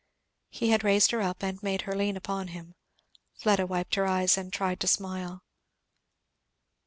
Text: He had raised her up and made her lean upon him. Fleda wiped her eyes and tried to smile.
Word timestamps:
He 0.49 0.69
had 0.71 0.83
raised 0.83 1.11
her 1.11 1.21
up 1.21 1.43
and 1.43 1.61
made 1.61 1.83
her 1.83 1.93
lean 1.95 2.17
upon 2.17 2.47
him. 2.47 2.73
Fleda 3.35 3.67
wiped 3.67 3.93
her 3.93 4.07
eyes 4.07 4.35
and 4.35 4.51
tried 4.51 4.79
to 4.79 4.87
smile. 4.87 5.43